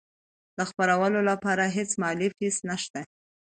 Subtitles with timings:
[0.57, 3.01] د خپرولو لپاره هیڅ مالي فیس نشته.